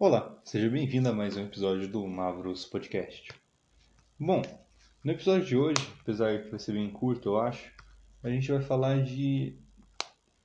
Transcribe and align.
Olá, 0.00 0.40
seja 0.44 0.70
bem-vindo 0.70 1.08
a 1.08 1.12
mais 1.12 1.36
um 1.36 1.42
episódio 1.42 1.88
do 1.88 2.06
Mavros 2.06 2.64
Podcast. 2.64 3.32
Bom, 4.16 4.42
no 5.02 5.10
episódio 5.10 5.44
de 5.44 5.56
hoje, 5.56 5.92
apesar 6.00 6.40
que 6.40 6.50
vai 6.50 6.60
ser 6.60 6.70
bem 6.70 6.88
curto, 6.88 7.30
eu 7.30 7.40
acho, 7.40 7.74
a 8.22 8.30
gente 8.30 8.48
vai 8.52 8.62
falar 8.62 9.02
de 9.02 9.58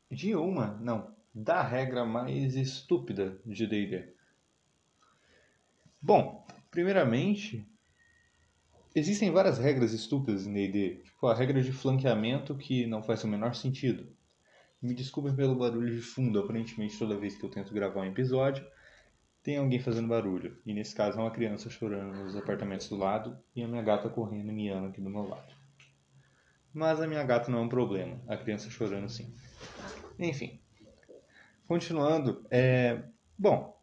de 0.10 0.36
uma, 0.36 0.79
não, 0.81 1.16
da 1.36 1.62
regra 1.62 2.04
mais 2.04 2.55
estúpida 2.55 3.39
de 3.46 3.68
D&D. 3.68 4.16
Bom, 6.01 6.47
primeiramente, 6.71 7.63
existem 8.95 9.29
várias 9.29 9.59
regras 9.59 9.93
estúpidas 9.93 10.47
em 10.47 10.54
D&D, 10.54 11.04
tipo 11.04 11.27
a 11.27 11.35
regra 11.35 11.61
de 11.61 11.71
flanqueamento 11.71 12.57
que 12.57 12.88
não 12.88 13.04
faz 13.04 13.23
o 13.23 13.27
menor 13.27 13.54
sentido. 13.54 14.11
Me 14.81 14.95
desculpem 14.95 15.35
pelo 15.35 15.55
barulho 15.55 15.95
de 15.95 16.01
fundo, 16.01 16.39
aparentemente 16.39 16.97
toda 16.97 17.20
vez 17.20 17.35
que 17.35 17.45
eu 17.45 17.51
tento 17.51 17.71
gravar 17.71 18.01
um 18.01 18.05
episódio, 18.05 18.65
tem 19.44 19.57
alguém 19.57 19.80
fazendo 19.80 20.07
barulho. 20.07 20.57
E 20.66 20.73
nesse 20.73 20.95
caso 20.95 21.20
é 21.20 21.22
uma 21.22 21.30
criança 21.30 21.70
chorando 21.70 22.16
nos 22.23 22.36
apartamentos 22.36 22.88
do 22.88 22.95
lado 22.95 23.38
e 23.54 23.62
a 23.62 23.67
minha 23.67 23.84
gata 23.84 24.09
correndo 24.09 24.50
e 24.50 24.54
miando 24.54 24.88
aqui 24.88 25.02
do 25.02 25.09
meu 25.09 25.27
lado. 25.27 25.54
Mas 26.73 27.02
a 27.02 27.05
minha 27.05 27.23
gata 27.23 27.52
não 27.52 27.59
é 27.59 27.62
um 27.62 27.70
problema, 27.70 28.20
a 28.27 28.38
criança 28.38 28.70
chorando 28.70 29.09
sim. 29.09 29.36
Enfim, 30.17 30.59
continuando, 31.67 32.44
é... 32.50 33.03
bom, 33.38 33.77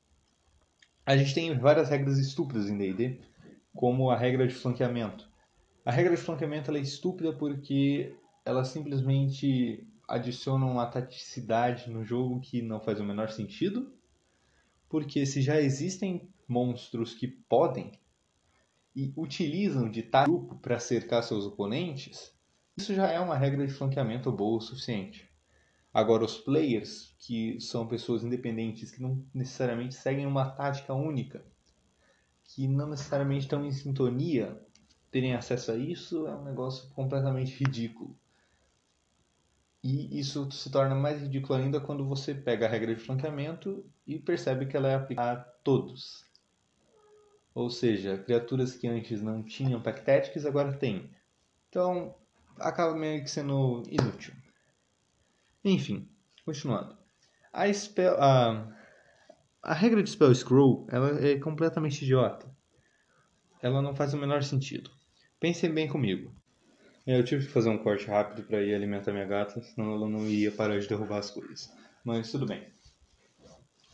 a 1.05 1.17
gente 1.17 1.35
tem 1.35 1.57
várias 1.57 1.91
regras 1.91 2.19
estúpidas 2.19 2.69
em 2.69 2.77
D&D, 2.77 3.21
como 3.75 4.11
a 4.11 4.17
regra 4.17 4.49
de 4.49 4.55
flanqueamento. 4.55 5.29
A 5.85 5.93
regra 5.93 6.17
de 6.17 6.23
flanqueamento 6.23 6.75
é 6.75 6.81
estúpida 6.81 7.33
porque 7.33 8.17
ela 8.45 8.65
simplesmente 8.65 9.87
adiciona 10.09 10.67
uma 10.67 10.87
taticidade 10.87 11.89
no 11.91 12.05
jogo 12.05 12.41
que 12.41 12.63
não 12.63 12.81
faz 12.81 12.99
o 12.99 13.05
menor 13.05 13.29
sentido 13.29 13.93
porque 14.91 15.25
se 15.25 15.41
já 15.41 15.59
existem 15.61 16.29
monstros 16.49 17.15
que 17.15 17.29
podem 17.29 17.93
e 18.95 19.15
utilizam 19.17 19.89
de 19.89 20.03
tal 20.03 20.25
grupo 20.25 20.57
para 20.57 20.81
cercar 20.81 21.23
seus 21.23 21.47
oponentes, 21.47 22.35
isso 22.77 22.93
já 22.93 23.09
é 23.09 23.21
uma 23.21 23.39
regra 23.39 23.65
de 23.65 23.73
flanqueamento 23.73 24.33
boa 24.33 24.59
o 24.59 24.61
suficiente. 24.61 25.31
Agora, 25.95 26.25
os 26.25 26.39
players, 26.39 27.15
que 27.21 27.61
são 27.61 27.87
pessoas 27.87 28.25
independentes, 28.25 28.91
que 28.91 29.01
não 29.01 29.25
necessariamente 29.33 29.95
seguem 29.95 30.27
uma 30.27 30.51
tática 30.51 30.93
única, 30.93 31.45
que 32.43 32.67
não 32.67 32.89
necessariamente 32.89 33.45
estão 33.45 33.65
em 33.65 33.71
sintonia, 33.71 34.61
terem 35.11 35.35
acesso 35.35 35.71
a 35.71 35.77
isso 35.77 36.27
é 36.27 36.35
um 36.35 36.45
negócio 36.45 36.91
completamente 36.91 37.53
ridículo. 37.53 38.17
E 39.83 40.19
isso 40.19 40.51
se 40.51 40.71
torna 40.71 40.95
mais 40.95 41.23
ridículo 41.23 41.59
ainda 41.59 41.81
quando 41.81 42.07
você 42.07 42.35
pega 42.35 42.67
a 42.67 42.69
regra 42.69 42.95
de 42.95 43.01
flanqueamento 43.01 43.85
e 44.07 44.19
percebe 44.19 44.67
que 44.67 44.77
ela 44.77 44.89
é 44.89 44.95
aplicada 44.95 45.41
a 45.41 45.45
todos. 45.65 46.25
Ou 47.55 47.71
seja, 47.71 48.19
criaturas 48.19 48.77
que 48.77 48.87
antes 48.87 49.23
não 49.23 49.43
tinham 49.43 49.81
Pactetics 49.81 50.45
agora 50.45 50.73
têm. 50.75 51.11
Então, 51.69 52.15
acaba 52.59 52.95
meio 52.95 53.23
que 53.23 53.31
sendo 53.31 53.83
inútil. 53.89 54.35
Enfim, 55.65 56.09
continuando. 56.45 56.97
A, 57.53 57.73
spell, 57.73 58.17
a, 58.23 58.69
a 59.63 59.75
regra 59.75 60.03
de 60.03 60.11
Spell 60.11 60.35
Scroll 60.35 60.87
ela 60.91 61.27
é 61.27 61.39
completamente 61.39 62.03
idiota. 62.03 62.51
Ela 63.63 63.83
não 63.83 63.95
faz 63.95 64.15
o 64.15 64.19
menor 64.19 64.43
sentido. 64.43 64.91
Pensem 65.39 65.73
bem 65.73 65.89
comigo. 65.89 66.35
É, 67.11 67.19
eu 67.19 67.25
tive 67.25 67.45
que 67.45 67.53
fazer 67.53 67.69
um 67.69 67.77
corte 67.77 68.07
rápido 68.07 68.45
para 68.45 68.63
ir 68.63 68.73
alimentar 68.73 69.11
minha 69.11 69.27
gata, 69.27 69.61
senão 69.61 69.95
ela 69.95 70.09
não 70.09 70.29
ia 70.29 70.53
parar 70.53 70.79
de 70.79 70.87
derrubar 70.87 71.19
as 71.19 71.29
coisas. 71.29 71.69
Mas 72.05 72.31
tudo 72.31 72.47
bem. 72.47 72.73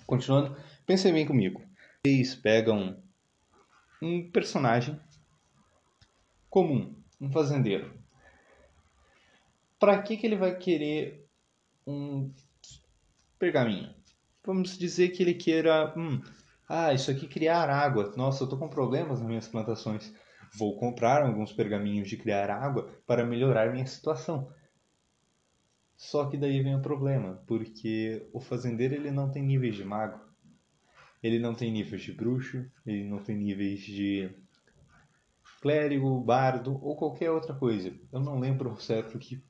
Continuando, 0.07 0.55
pensem 0.85 1.15
bem 1.15 1.27
comigo. 1.27 1.63
Vocês 2.05 2.35
pegam 2.35 3.03
um 4.03 4.31
personagem 4.31 5.01
comum, 6.51 6.95
um 7.19 7.33
fazendeiro. 7.33 7.91
Para 9.81 10.03
que, 10.03 10.19
que 10.19 10.27
ele 10.27 10.37
vai 10.37 10.55
querer 10.55 11.27
um 11.87 12.31
pergaminho? 13.39 13.95
Vamos 14.45 14.77
dizer 14.77 15.09
que 15.09 15.23
ele 15.23 15.33
queira. 15.33 15.95
Hum, 15.97 16.21
ah, 16.69 16.93
isso 16.93 17.11
aqui 17.11 17.27
criar 17.27 17.71
água. 17.71 18.13
Nossa, 18.15 18.45
eu 18.45 18.49
tô 18.49 18.59
com 18.59 18.69
problemas 18.69 19.21
nas 19.21 19.27
minhas 19.27 19.49
plantações. 19.49 20.13
Vou 20.57 20.79
comprar 20.79 21.23
alguns 21.23 21.53
pergaminhos 21.53 22.09
de 22.09 22.17
criar 22.17 22.51
água 22.51 22.89
para 23.07 23.27
melhorar 23.27 23.73
minha 23.73 23.87
situação. 23.87 24.53
Só 25.97 26.27
que 26.27 26.37
daí 26.37 26.63
vem 26.63 26.77
o 26.77 26.83
problema, 26.83 27.43
porque 27.47 28.29
o 28.33 28.41
fazendeiro 28.41 28.95
ele 28.95 29.11
não 29.11 29.31
tem 29.31 29.43
níveis 29.43 29.75
de 29.75 29.85
mago. 29.85 30.21
Ele 31.23 31.39
não 31.39 31.55
tem 31.55 31.73
níveis 31.73 32.03
de 32.03 32.13
bruxo, 32.13 32.65
ele 32.87 33.05
não 33.05 33.23
tem 33.23 33.37
níveis 33.37 33.81
de 33.81 34.31
clérigo, 35.61 36.21
bardo 36.21 36.79
ou 36.83 36.97
qualquer 36.97 37.31
outra 37.31 37.55
coisa. 37.55 37.93
Eu 38.13 38.21
não 38.21 38.39
lembro 38.39 38.79
certo 38.81 39.19
que 39.19 39.43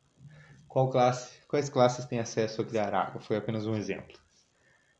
qual 0.66 0.90
classe, 0.90 1.40
quais 1.46 1.68
classes 1.68 2.04
têm 2.04 2.18
acesso 2.18 2.62
a 2.62 2.64
criar 2.64 2.94
água, 2.94 3.20
foi 3.20 3.36
apenas 3.36 3.66
um 3.66 3.74
exemplo. 3.74 4.16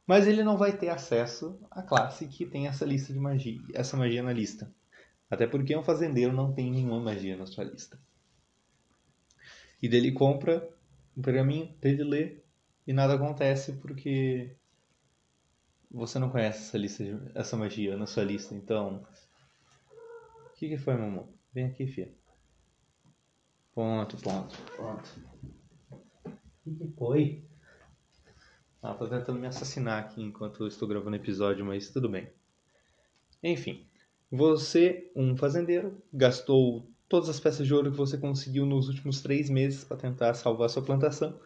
Mas 0.06 0.26
ele 0.26 0.44
não 0.44 0.56
vai 0.56 0.76
ter 0.76 0.88
acesso 0.88 1.58
à 1.70 1.82
classe 1.82 2.28
que 2.28 2.46
tem 2.46 2.66
essa 2.66 2.84
lista 2.84 3.12
de 3.12 3.18
magia, 3.18 3.60
essa 3.74 3.96
magia 3.96 4.22
na 4.22 4.32
lista. 4.32 4.72
Até 5.30 5.46
porque 5.46 5.76
um 5.76 5.82
fazendeiro 5.82 6.32
não 6.32 6.52
tem 6.52 6.70
nenhuma 6.70 7.00
magia 7.00 7.36
na 7.36 7.46
sua 7.46 7.64
lista. 7.64 7.98
E 9.82 9.88
dele 9.88 10.12
compra 10.12 10.68
um 11.16 11.22
pergaminho, 11.22 11.74
dele 11.80 12.04
lê 12.04 12.36
e 12.86 12.92
nada 12.92 13.14
acontece 13.14 13.72
porque 13.74 14.56
você 15.90 16.18
não 16.18 16.30
conhece 16.30 16.60
essa 16.60 16.78
lista, 16.78 17.04
de, 17.04 17.18
essa 17.34 17.56
magia 17.56 17.96
na 17.96 18.06
sua 18.06 18.22
lista. 18.22 18.54
Então, 18.54 19.04
o 20.50 20.54
que, 20.54 20.68
que 20.68 20.78
foi, 20.78 20.94
mamão? 20.94 21.28
Vem 21.52 21.66
aqui, 21.66 21.86
filha. 21.86 22.12
Ponto, 23.74 24.16
ponto, 24.18 24.56
ponto. 24.76 25.20
O 26.24 26.30
que, 26.64 26.74
que 26.74 26.92
foi? 26.96 27.44
Ah, 28.82 28.94
tá 28.94 29.08
tentando 29.08 29.40
me 29.40 29.46
assassinar 29.46 30.02
aqui 30.02 30.22
enquanto 30.22 30.62
eu 30.62 30.68
estou 30.68 30.86
gravando 30.86 31.16
o 31.16 31.20
episódio, 31.20 31.64
mas 31.64 31.90
tudo 31.90 32.08
bem. 32.08 32.30
Enfim, 33.42 33.86
você, 34.30 35.10
um 35.14 35.36
fazendeiro, 35.36 36.02
gastou 36.12 36.90
todas 37.08 37.28
as 37.28 37.38
peças 37.38 37.66
de 37.66 37.72
ouro 37.72 37.90
que 37.92 37.96
você 37.96 38.18
conseguiu 38.18 38.66
nos 38.66 38.88
últimos 38.88 39.22
três 39.22 39.48
meses 39.48 39.84
para 39.84 39.96
tentar 39.96 40.34
salvar 40.34 40.68
sua 40.68 40.82
plantação 40.82 41.38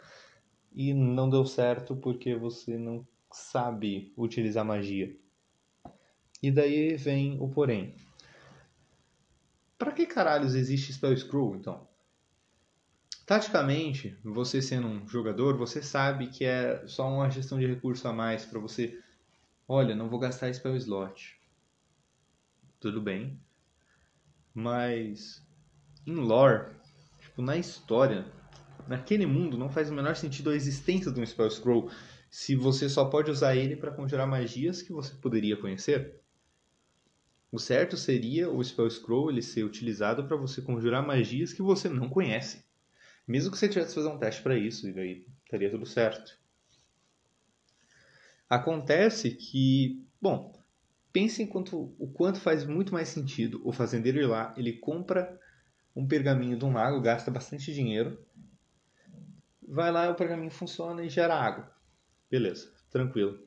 e 0.73 0.95
não 0.95 1.29
deu 1.29 1.45
certo 1.45 1.95
porque 1.95 2.35
você 2.35 2.79
não 2.79 3.07
sabe 3.31 4.13
utilizar 4.17 4.65
magia. 4.65 5.15
E 6.43 6.51
daí 6.51 6.97
vem 6.97 7.39
o 7.41 7.49
porém. 7.49 7.95
Para 9.79 9.93
que 9.93 10.07
caralhos 10.07 10.55
existe 10.55 10.93
Spell 10.93 11.17
Scroll 11.17 11.57
então? 11.57 11.87
Taticamente, 13.27 14.19
você 14.25 14.61
sendo 14.61 14.89
um 14.89 15.07
jogador, 15.07 15.57
você 15.57 15.83
sabe 15.83 16.29
que 16.29 16.45
é 16.45 16.85
só 16.87 17.07
uma 17.09 17.31
gestão 17.31 17.59
de 17.59 17.67
recurso 17.67 18.09
a 18.09 18.13
mais 18.13 18.45
para 18.45 18.59
você. 18.59 18.99
Olha, 19.69 19.95
não 19.95 20.09
vou 20.09 20.19
gastar 20.19 20.53
Spell 20.53 20.77
Slot 20.77 21.40
tudo 22.81 23.01
bem. 23.01 23.39
Mas 24.55 25.47
em 26.07 26.15
lore, 26.15 26.75
tipo, 27.21 27.43
na 27.43 27.57
história, 27.57 28.27
naquele 28.89 29.27
mundo 29.27 29.57
não 29.57 29.69
faz 29.69 29.91
o 29.91 29.95
menor 29.95 30.17
sentido 30.17 30.51
a 30.51 30.57
existência 30.57 31.13
de 31.13 31.21
um 31.21 31.27
Spell 31.27 31.51
Scroll 31.51 31.91
se 32.31 32.57
você 32.57 32.89
só 32.89 33.05
pode 33.05 33.31
usar 33.31 33.55
ele 33.55 33.77
para 33.77 33.93
conjurar 33.93 34.27
magias 34.27 34.83
que 34.83 34.93
você 34.93 35.15
poderia 35.15 35.57
conhecer. 35.57 36.21
O 37.53 37.59
certo 37.59 37.97
seria 37.97 38.49
o 38.49 38.63
Spell 38.63 38.89
Scroll 38.89 39.31
ele 39.31 39.43
ser 39.43 39.65
utilizado 39.65 40.25
para 40.25 40.37
você 40.37 40.63
conjurar 40.63 41.07
magias 41.07 41.53
que 41.53 41.63
você 41.63 41.89
não 41.89 42.09
conhece. 42.09 42.65
Mesmo 43.27 43.51
que 43.51 43.59
você 43.59 43.69
tivesse 43.69 43.91
que 43.91 43.95
fazer 43.97 44.09
um 44.09 44.19
teste 44.19 44.43
para 44.43 44.57
isso, 44.57 44.89
e 44.89 44.93
daí 44.93 45.27
estaria 45.45 45.71
tudo 45.71 45.85
certo. 45.85 46.39
Acontece 48.49 49.31
que, 49.31 50.05
bom, 50.21 50.60
Pense 51.13 51.43
em 51.43 51.47
quanto, 51.47 51.95
o 51.99 52.07
quanto 52.07 52.41
faz 52.41 52.65
muito 52.65 52.93
mais 52.93 53.09
sentido 53.09 53.61
o 53.65 53.73
fazendeiro 53.73 54.21
ir 54.21 54.27
lá, 54.27 54.55
ele 54.57 54.75
compra 54.75 55.39
um 55.95 56.07
pergaminho 56.07 56.57
de 56.57 56.65
um 56.65 56.71
mago, 56.71 57.01
gasta 57.01 57.31
bastante 57.31 57.75
dinheiro, 57.75 58.25
vai 59.67 59.91
lá, 59.91 60.09
o 60.09 60.15
pergaminho 60.15 60.51
funciona 60.51 61.05
e 61.05 61.09
gera 61.09 61.35
água. 61.35 61.71
Beleza, 62.31 62.73
tranquilo. 62.91 63.39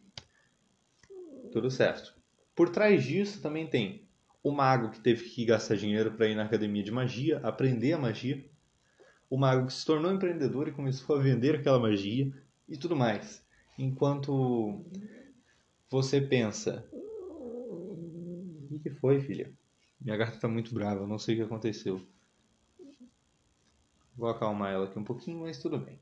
Tudo 1.52 1.72
certo. 1.72 2.14
Por 2.56 2.70
trás 2.70 3.04
disso 3.04 3.42
também 3.42 3.68
tem 3.68 4.08
o 4.44 4.52
mago 4.52 4.90
que 4.90 5.00
teve 5.00 5.24
que 5.30 5.46
gastar 5.46 5.78
dinheiro 5.78 6.12
para 6.12 6.28
ir 6.28 6.36
na 6.36 6.44
academia 6.44 6.84
de 6.84 6.92
magia, 6.92 7.40
aprender 7.44 7.94
a 7.94 7.98
magia, 7.98 8.44
o 9.30 9.38
mago 9.38 9.68
que 9.68 9.74
se 9.74 9.86
tornou 9.86 10.12
empreendedor 10.12 10.68
e 10.68 10.74
começou 10.74 11.16
a 11.16 11.20
vender 11.20 11.56
aquela 11.56 11.80
magia 11.80 12.32
e 12.68 12.78
tudo 12.78 12.96
mais. 12.96 13.44
Enquanto 13.80 14.86
você 15.90 16.20
pensa, 16.22 16.86
que 18.80 18.90
foi, 18.90 19.20
filha? 19.22 19.52
Minha 20.00 20.18
gata 20.18 20.38
tá 20.38 20.48
muito 20.48 20.74
brava, 20.74 21.08
não 21.08 21.18
sei 21.18 21.36
o 21.36 21.38
que 21.40 21.44
aconteceu. 21.44 22.06
Vou 24.16 24.30
acalmar 24.30 24.74
ela 24.74 24.86
aqui 24.86 25.00
um 25.00 25.04
pouquinho, 25.04 25.42
mas 25.42 25.58
tudo 25.58 25.78
bem. 25.78 26.00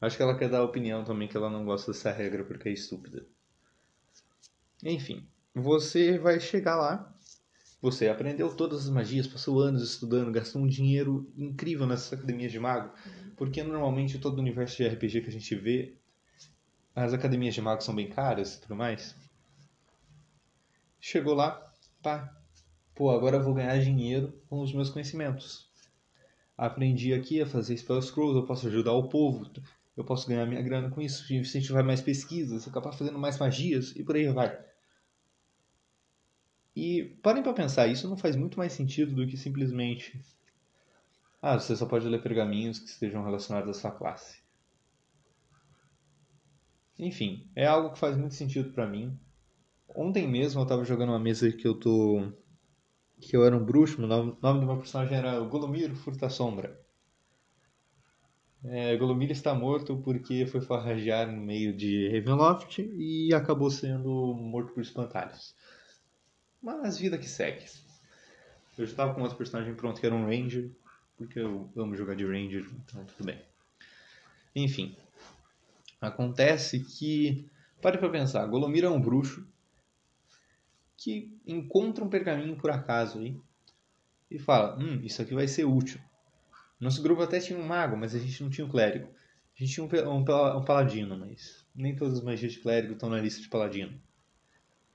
Acho 0.00 0.16
que 0.16 0.22
ela 0.22 0.38
quer 0.38 0.48
dar 0.48 0.58
a 0.58 0.64
opinião 0.64 1.04
também 1.04 1.28
que 1.28 1.36
ela 1.36 1.50
não 1.50 1.64
gosta 1.64 1.92
dessa 1.92 2.10
regra 2.10 2.44
porque 2.44 2.68
é 2.68 2.72
estúpida. 2.72 3.26
Enfim, 4.82 5.28
você 5.54 6.18
vai 6.18 6.40
chegar 6.40 6.76
lá, 6.76 7.14
você 7.82 8.08
aprendeu 8.08 8.54
todas 8.54 8.84
as 8.84 8.90
magias, 8.90 9.26
passou 9.26 9.60
anos 9.60 9.82
estudando, 9.82 10.32
gastou 10.32 10.62
um 10.62 10.66
dinheiro 10.66 11.30
incrível 11.36 11.86
nessas 11.86 12.12
academias 12.12 12.50
de 12.50 12.58
mago, 12.58 12.94
porque 13.36 13.62
normalmente 13.62 14.18
todo 14.18 14.38
o 14.38 14.40
universo 14.40 14.78
de 14.78 14.88
RPG 14.88 15.20
que 15.20 15.28
a 15.28 15.32
gente 15.32 15.54
vê, 15.54 15.94
as 16.94 17.12
academias 17.12 17.54
de 17.54 17.60
mago 17.60 17.82
são 17.82 17.94
bem 17.94 18.08
caras 18.08 18.54
e 18.54 18.60
tudo 18.62 18.76
mais. 18.76 19.14
Chegou 20.98 21.34
lá, 21.34 21.69
pá, 22.02 22.36
pô, 22.94 23.10
agora 23.10 23.36
eu 23.36 23.42
vou 23.42 23.54
ganhar 23.54 23.78
dinheiro 23.78 24.32
com 24.48 24.60
os 24.60 24.72
meus 24.72 24.90
conhecimentos. 24.90 25.68
Aprendi 26.56 27.14
aqui 27.14 27.40
a 27.40 27.46
fazer 27.46 27.76
spell 27.76 28.02
scrolls, 28.02 28.36
eu 28.36 28.46
posso 28.46 28.66
ajudar 28.66 28.92
o 28.92 29.08
povo, 29.08 29.50
eu 29.96 30.04
posso 30.04 30.28
ganhar 30.28 30.46
minha 30.46 30.62
grana 30.62 30.90
com 30.90 31.00
isso, 31.00 31.32
incentivar 31.32 31.84
mais 31.84 32.00
pesquisas, 32.00 32.66
acabar 32.66 32.92
fazendo 32.92 33.18
mais 33.18 33.38
magias 33.38 33.94
e 33.96 34.04
por 34.04 34.16
aí 34.16 34.28
vai. 34.28 34.58
E 36.76 37.16
parem 37.22 37.42
para 37.42 37.52
pensar, 37.52 37.86
isso 37.86 38.08
não 38.08 38.16
faz 38.16 38.36
muito 38.36 38.58
mais 38.58 38.72
sentido 38.72 39.14
do 39.14 39.26
que 39.26 39.36
simplesmente 39.36 40.20
ah, 41.42 41.58
você 41.58 41.74
só 41.74 41.86
pode 41.86 42.06
ler 42.06 42.22
pergaminhos 42.22 42.78
que 42.78 42.90
estejam 42.90 43.24
relacionados 43.24 43.70
à 43.70 43.80
sua 43.80 43.90
classe. 43.90 44.42
Enfim, 46.98 47.50
é 47.56 47.66
algo 47.66 47.94
que 47.94 47.98
faz 47.98 48.14
muito 48.14 48.34
sentido 48.34 48.72
para 48.72 48.86
mim. 48.86 49.18
Ontem 49.94 50.26
mesmo 50.28 50.60
eu 50.60 50.66
tava 50.66 50.84
jogando 50.84 51.10
uma 51.10 51.18
mesa 51.18 51.50
que 51.50 51.66
eu 51.66 51.74
tô 51.74 52.32
que 53.20 53.36
eu 53.36 53.44
era 53.44 53.54
um 53.56 53.64
bruxo, 53.64 54.02
o 54.02 54.06
nome, 54.06 54.36
nome 54.40 54.60
do 54.60 54.66
meu 54.66 54.76
personagem 54.78 55.16
era 55.16 55.38
Golomir 55.40 55.94
Furta 55.94 56.30
Sombra. 56.30 56.80
É, 58.64 58.96
Golomir 58.96 59.30
está 59.30 59.54
morto 59.54 59.96
porque 59.98 60.46
foi 60.46 60.60
forragear 60.60 61.30
no 61.30 61.40
meio 61.40 61.76
de 61.76 62.08
Ravenloft 62.08 62.78
e 62.78 63.32
acabou 63.34 63.70
sendo 63.70 64.34
morto 64.34 64.72
por 64.72 64.82
espantalhos. 64.82 65.54
Mas 66.62 66.98
vida 66.98 67.18
que 67.18 67.28
segue. 67.28 67.64
Eu 68.78 68.86
já 68.86 68.92
estava 68.92 69.14
com 69.14 69.22
outro 69.22 69.36
personagem 69.36 69.74
pronto 69.74 70.00
que 70.00 70.06
era 70.06 70.14
um 70.14 70.26
Ranger, 70.26 70.70
porque 71.16 71.38
eu 71.38 71.70
amo 71.76 71.96
jogar 71.96 72.14
de 72.14 72.24
Ranger, 72.24 72.66
então 72.84 73.04
tudo 73.04 73.26
bem. 73.26 73.42
Enfim, 74.54 74.96
acontece 76.00 76.80
que, 76.80 77.50
pare 77.82 77.98
para 77.98 78.08
pensar, 78.08 78.46
Golomir 78.46 78.84
é 78.84 78.88
um 78.88 79.00
bruxo 79.00 79.46
que 81.00 81.34
encontra 81.46 82.04
um 82.04 82.10
pergaminho 82.10 82.56
por 82.56 82.70
acaso 82.70 83.18
aí 83.18 83.40
e 84.30 84.38
fala: 84.38 84.78
Hum, 84.78 85.00
isso 85.02 85.20
aqui 85.22 85.34
vai 85.34 85.48
ser 85.48 85.64
útil. 85.64 85.98
Nosso 86.78 87.02
grupo 87.02 87.22
até 87.22 87.40
tinha 87.40 87.58
um 87.58 87.66
mago, 87.66 87.96
mas 87.96 88.14
a 88.14 88.18
gente 88.18 88.42
não 88.42 88.50
tinha 88.50 88.66
um 88.66 88.70
clérigo. 88.70 89.08
A 89.56 89.62
gente 89.62 89.72
tinha 89.72 89.84
um, 89.84 90.10
um, 90.10 90.58
um 90.58 90.64
paladino, 90.64 91.18
mas 91.18 91.66
nem 91.74 91.96
todas 91.96 92.18
as 92.18 92.24
magias 92.24 92.52
de 92.52 92.60
clérigo 92.60 92.92
estão 92.92 93.08
na 93.08 93.20
lista 93.20 93.40
de 93.40 93.48
paladino. 93.48 94.00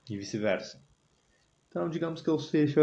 E 0.08 0.16
vice-versa. 0.16 0.80
Então, 1.68 1.88
digamos 1.88 2.22
que 2.22 2.30
eu 2.30 2.38
seja. 2.38 2.80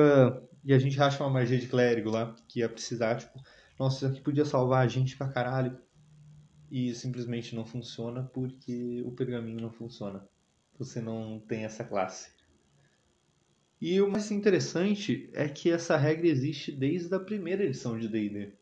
E 0.64 0.74
a 0.74 0.80
gente 0.80 1.02
acha 1.02 1.24
uma 1.24 1.30
magia 1.30 1.58
de 1.58 1.68
clérigo 1.68 2.10
lá, 2.10 2.36
que 2.48 2.60
ia 2.60 2.70
precisar, 2.70 3.16
tipo, 3.16 3.42
nossa, 3.80 3.98
isso 3.98 4.06
aqui 4.06 4.22
podia 4.22 4.46
salvar 4.46 4.86
a 4.86 4.88
gente 4.88 5.18
pra 5.18 5.30
caralho. 5.30 5.78
E 6.70 6.94
simplesmente 6.94 7.56
não 7.56 7.66
funciona 7.66 8.24
porque 8.34 9.02
o 9.06 9.12
pergaminho 9.12 9.62
não 9.62 9.72
funciona. 9.72 10.28
Você 10.78 11.02
não 11.02 11.40
tem 11.40 11.66
essa 11.66 11.84
classe. 11.84 12.32
E 13.86 14.00
o 14.00 14.10
mais 14.10 14.32
interessante 14.32 15.30
é 15.34 15.46
que 15.50 15.70
essa 15.70 15.98
regra 15.98 16.26
existe 16.26 16.72
desde 16.72 17.14
a 17.14 17.20
primeira 17.20 17.66
edição 17.66 18.00
de 18.00 18.08
D&D. 18.08 18.54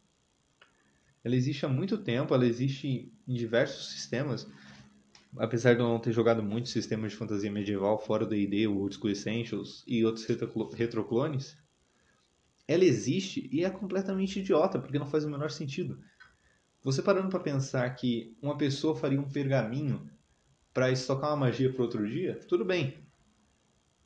Ela 1.24 1.36
existe 1.36 1.64
há 1.64 1.70
muito 1.70 1.96
tempo, 2.00 2.34
ela 2.34 2.44
existe 2.44 3.14
em 3.28 3.34
diversos 3.36 3.92
sistemas. 3.92 4.48
Apesar 5.38 5.76
de 5.76 5.80
eu 5.80 5.88
não 5.88 6.00
ter 6.00 6.12
jogado 6.12 6.42
muitos 6.42 6.72
sistemas 6.72 7.12
de 7.12 7.18
fantasia 7.20 7.52
medieval 7.52 8.00
fora 8.00 8.26
do 8.26 8.32
D&D, 8.32 8.66
o 8.66 8.80
Old 8.80 8.96
School 8.96 9.12
Essentials 9.12 9.84
e 9.86 10.04
outros 10.04 10.26
retroclones, 10.74 11.56
ela 12.68 12.84
existe 12.84 13.48
e 13.54 13.64
é 13.64 13.70
completamente 13.70 14.40
idiota, 14.40 14.80
porque 14.80 14.98
não 14.98 15.06
faz 15.06 15.24
o 15.24 15.30
menor 15.30 15.52
sentido. 15.52 16.00
Você 16.82 17.00
parando 17.00 17.30
para 17.30 17.40
pensar 17.40 17.88
que 17.92 18.36
uma 18.42 18.58
pessoa 18.58 18.96
faria 18.96 19.22
um 19.22 19.30
pergaminho 19.30 20.10
para 20.74 20.90
estocar 20.90 21.30
uma 21.30 21.46
magia 21.46 21.72
para 21.72 21.84
outro 21.84 22.10
dia, 22.10 22.40
tudo 22.48 22.66
bem. 22.66 23.11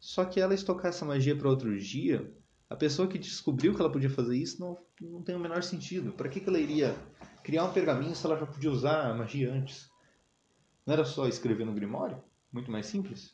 Só 0.05 0.23
que 0.23 0.39
ela 0.39 0.53
estocar 0.53 0.89
essa 0.89 1.03
magia 1.03 1.35
para 1.35 1.49
outro 1.49 1.75
dia, 1.79 2.31
a 2.69 2.75
pessoa 2.75 3.07
que 3.07 3.17
descobriu 3.17 3.73
que 3.73 3.81
ela 3.81 3.91
podia 3.91 4.07
fazer 4.07 4.37
isso 4.37 4.61
não, 4.61 4.77
não 5.01 5.23
tem 5.23 5.35
o 5.35 5.39
menor 5.39 5.63
sentido. 5.63 6.11
Para 6.11 6.29
que, 6.29 6.39
que 6.39 6.47
ela 6.47 6.59
iria 6.59 6.95
criar 7.43 7.63
um 7.63 7.73
pergaminho 7.73 8.15
se 8.15 8.23
ela 8.23 8.37
já 8.37 8.45
podia 8.45 8.69
usar 8.69 9.09
a 9.09 9.15
magia 9.15 9.51
antes? 9.51 9.89
Não 10.85 10.93
era 10.93 11.03
só 11.05 11.27
escrever 11.27 11.65
no 11.65 11.73
Grimório? 11.73 12.23
Muito 12.53 12.69
mais 12.69 12.85
simples? 12.85 13.33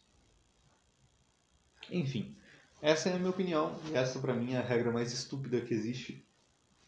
Enfim, 1.89 2.37
essa 2.81 3.09
é 3.09 3.15
a 3.15 3.19
minha 3.19 3.31
opinião 3.31 3.77
e 3.91 3.93
essa 3.93 4.17
para 4.19 4.33
mim 4.33 4.53
é 4.53 4.57
a 4.57 4.65
regra 4.65 4.93
mais 4.93 5.11
estúpida 5.11 5.59
que 5.59 5.73
existe 5.73 6.25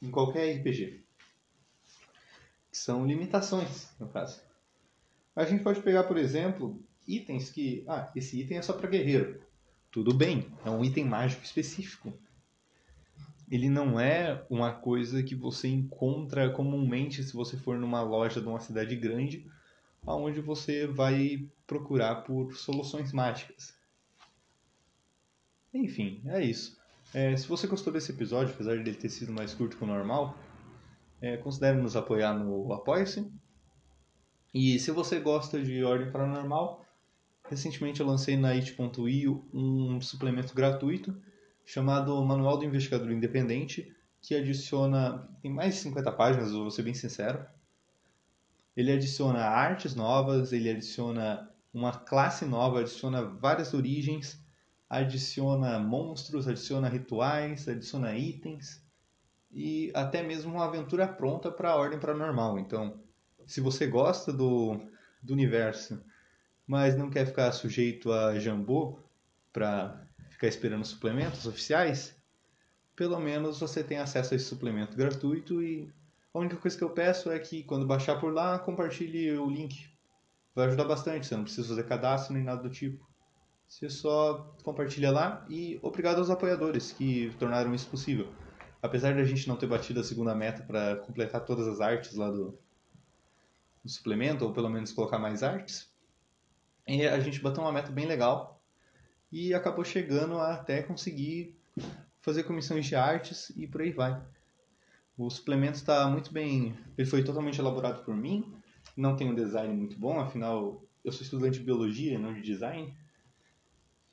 em 0.02 0.10
qualquer 0.10 0.60
RPG. 0.60 1.04
Que 2.72 2.78
são 2.78 3.06
limitações, 3.06 3.90
no 4.00 4.08
caso. 4.08 4.42
A 5.36 5.44
gente 5.44 5.62
pode 5.62 5.82
pegar, 5.82 6.06
por 6.06 6.18
exemplo, 6.18 6.82
itens 7.06 7.50
que. 7.50 7.84
Ah, 7.86 8.10
esse 8.16 8.40
item 8.40 8.60
é 8.60 8.62
só 8.62 8.72
para 8.72 8.90
guerreiro. 8.90 9.44
Tudo 9.94 10.12
bem, 10.12 10.48
é 10.66 10.72
um 10.72 10.84
item 10.84 11.06
mágico 11.06 11.44
específico. 11.44 12.12
Ele 13.48 13.70
não 13.70 14.00
é 14.00 14.44
uma 14.50 14.74
coisa 14.74 15.22
que 15.22 15.36
você 15.36 15.68
encontra 15.68 16.50
comumente 16.50 17.24
se 17.24 17.32
você 17.32 17.56
for 17.56 17.78
numa 17.78 18.02
loja 18.02 18.42
de 18.42 18.48
uma 18.48 18.60
cidade 18.60 18.96
grande, 18.96 19.48
aonde 20.04 20.42
você 20.42 20.88
vai 20.88 21.48
procurar 21.68 22.24
por 22.24 22.56
soluções 22.56 23.14
mágicas. 23.14 23.78
Enfim, 25.72 26.24
é 26.26 26.44
isso. 26.44 26.76
É, 27.14 27.38
se 27.38 27.48
você 27.48 27.68
gostou 27.68 27.94
desse 27.94 28.12
episódio, 28.12 28.52
apesar 28.52 28.74
de 28.74 28.90
ele 28.90 28.96
ter 28.96 29.10
sido 29.10 29.32
mais 29.32 29.54
curto 29.54 29.78
que 29.78 29.84
o 29.84 29.88
normal, 29.88 30.36
é, 31.22 31.38
considere 31.38 31.80
nos 31.80 31.96
apoiar 31.96 32.34
no 32.34 32.74
Apoia-se. 32.74 33.32
E 34.52 34.80
se 34.80 34.90
você 34.90 35.20
gosta 35.20 35.62
de 35.62 35.84
Ordem 35.84 36.12
Paranormal, 36.12 36.84
Recentemente 37.50 38.00
eu 38.00 38.08
lancei 38.08 38.38
na 38.38 38.50
it.io 38.50 39.50
um 39.54 40.00
suplemento 40.00 40.54
gratuito 40.54 41.16
chamado 41.66 42.24
Manual 42.24 42.58
do 42.58 42.66
Investigador 42.66 43.12
Independente, 43.12 43.96
que 44.22 44.36
adiciona, 44.36 45.30
tem 45.42 45.52
mais 45.52 45.76
de 45.76 45.82
50 45.82 46.12
páginas, 46.12 46.52
vou 46.52 46.72
ser 46.72 46.84
bem 46.84 46.94
sincero. 46.94 47.46
Ele 48.76 48.92
adiciona 48.92 49.40
artes 49.40 49.96
novas, 49.96 50.52
ele 50.52 50.70
adiciona 50.70 51.50
uma 51.74 51.92
classe 51.92 52.46
nova, 52.46 52.80
adiciona 52.80 53.24
várias 53.24 53.74
origens, 53.74 54.42
adiciona 54.90 55.80
monstros, 55.80 56.48
adiciona 56.48 56.88
rituais, 56.88 57.68
adiciona 57.68 58.16
itens 58.18 58.82
e 59.52 59.92
até 59.94 60.24
mesmo 60.24 60.54
uma 60.54 60.66
aventura 60.66 61.08
pronta 61.08 61.52
para 61.52 61.72
a 61.72 61.76
Ordem 61.76 62.00
Paranormal. 62.00 62.58
Então, 62.60 63.00
se 63.46 63.60
você 63.60 63.86
gosta 63.86 64.32
do, 64.32 64.80
do 65.22 65.34
universo 65.34 66.04
mas 66.74 66.98
não 66.98 67.08
quer 67.08 67.28
ficar 67.28 67.52
sujeito 67.52 68.12
a 68.12 68.40
jambô 68.40 68.98
para 69.52 70.08
ficar 70.32 70.48
esperando 70.48 70.84
suplementos 70.84 71.46
oficiais, 71.46 72.20
pelo 72.96 73.20
menos 73.20 73.60
você 73.60 73.84
tem 73.84 74.00
acesso 74.00 74.34
a 74.34 74.38
esse 74.38 74.46
suplemento 74.46 74.98
gratuito 74.98 75.62
e 75.62 75.88
a 76.34 76.40
única 76.40 76.58
coisa 76.58 76.76
que 76.76 76.84
eu 76.84 76.90
peço 76.90 77.30
é 77.32 77.38
que 77.38 77.62
quando 77.62 77.86
baixar 77.86 78.20
por 78.20 78.34
lá, 78.34 78.58
compartilhe 78.58 79.38
o 79.38 79.52
link. 79.52 79.88
Vai 80.56 80.66
ajudar 80.66 80.86
bastante, 80.86 81.28
você 81.28 81.36
não 81.36 81.44
precisa 81.44 81.68
fazer 81.68 81.84
cadastro 81.84 82.34
nem 82.34 82.44
nada 82.44 82.64
do 82.64 82.72
tipo. 82.72 83.08
Você 83.68 83.88
só 83.88 84.52
compartilha 84.64 85.12
lá 85.12 85.46
e 85.48 85.78
obrigado 85.84 86.18
aos 86.18 86.32
apoiadores 86.32 86.92
que 86.92 87.32
tornaram 87.38 87.76
isso 87.76 87.88
possível. 87.88 88.34
Apesar 88.82 89.14
de 89.14 89.22
a 89.22 89.26
gente 89.26 89.48
não 89.48 89.58
ter 89.58 89.68
batido 89.68 90.00
a 90.00 90.04
segunda 90.04 90.34
meta 90.34 90.64
para 90.64 90.96
completar 90.96 91.46
todas 91.46 91.68
as 91.68 91.80
artes 91.80 92.16
lá 92.16 92.32
do, 92.32 92.58
do 93.84 93.90
suplemento, 93.92 94.44
ou 94.44 94.52
pelo 94.52 94.72
menos 94.72 94.92
colocar 94.92 95.20
mais 95.20 95.44
artes, 95.44 95.93
e 96.88 97.06
a 97.06 97.20
gente 97.20 97.40
bateu 97.40 97.64
uma 97.64 97.72
meta 97.72 97.92
bem 97.92 98.06
legal 98.06 98.62
e 99.32 99.54
acabou 99.54 99.84
chegando 99.84 100.40
até 100.40 100.82
conseguir 100.82 101.56
fazer 102.22 102.44
comissões 102.44 102.86
de 102.86 102.96
artes 102.96 103.52
e 103.56 103.68
por 103.68 103.82
aí 103.82 103.92
vai. 103.92 104.22
O 105.18 105.30
suplemento 105.30 105.78
está 105.78 106.08
muito 106.08 106.34
bem, 106.34 106.76
ele 106.98 107.08
foi 107.08 107.24
totalmente 107.24 107.60
elaborado 107.60 108.04
por 108.04 108.16
mim, 108.16 108.52
não 108.96 109.16
tem 109.16 109.30
um 109.30 109.36
design 109.36 109.74
muito 109.74 109.98
bom, 109.98 110.20
afinal 110.20 110.84
eu 111.04 111.12
sou 111.12 111.24
estudante 111.24 111.60
de 111.60 111.66
biologia, 111.66 112.18
não 112.18 112.34
de 112.34 112.42
design. 112.42 112.94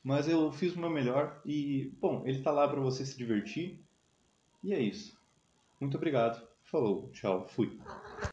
Mas 0.02 0.28
eu 0.28 0.50
fiz 0.50 0.74
o 0.74 0.80
meu 0.80 0.90
melhor 0.90 1.40
e, 1.44 1.92
bom, 2.00 2.22
ele 2.26 2.38
está 2.38 2.50
lá 2.50 2.66
para 2.66 2.80
você 2.80 3.04
se 3.04 3.16
divertir. 3.16 3.78
E 4.62 4.72
é 4.72 4.80
isso. 4.80 5.18
Muito 5.78 5.96
obrigado. 5.96 6.46
Falou, 6.64 7.10
tchau, 7.12 7.46
fui. 7.48 7.78